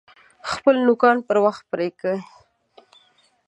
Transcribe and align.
خپل 0.51 0.75
نوکان 0.87 1.17
پر 1.27 1.37
وخت 1.45 1.63
پرې 1.71 1.87
کئ! 1.99 2.19